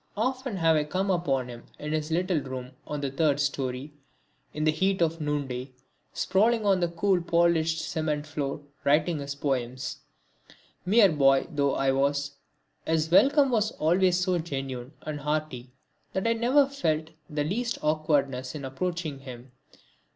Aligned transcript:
Often 0.17 0.57
have 0.57 0.75
I 0.75 0.83
come 0.83 1.11
upon 1.11 1.47
him 1.47 1.65
in 1.77 1.91
his 1.93 2.09
little 2.09 2.39
room 2.41 2.71
on 2.87 3.01
the 3.01 3.11
third 3.11 3.39
storey, 3.39 3.93
in 4.51 4.63
the 4.63 4.71
heat 4.71 4.99
of 4.99 5.21
noonday, 5.21 5.73
sprawling 6.11 6.65
on 6.65 6.79
the 6.79 6.87
cool 6.87 7.21
polished 7.21 7.87
cement 7.87 8.25
floor, 8.25 8.61
writing 8.83 9.19
his 9.19 9.35
poems. 9.35 9.99
Mere 10.87 11.11
boy 11.11 11.45
though 11.51 11.75
I 11.75 11.91
was, 11.91 12.31
his 12.87 13.11
welcome 13.11 13.51
was 13.51 13.73
always 13.73 14.17
so 14.17 14.39
genuine 14.39 14.93
and 15.03 15.19
hearty 15.19 15.69
that 16.13 16.25
I 16.25 16.33
never 16.33 16.65
felt 16.65 17.11
the 17.29 17.43
least 17.43 17.77
awkwardness 17.83 18.55
in 18.55 18.65
approaching 18.65 19.19
him. 19.19 19.51